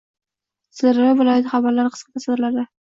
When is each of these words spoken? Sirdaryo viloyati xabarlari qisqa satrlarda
Sirdaryo 0.79 1.13
viloyati 1.21 1.53
xabarlari 1.55 1.97
qisqa 1.99 2.29
satrlarda 2.29 2.71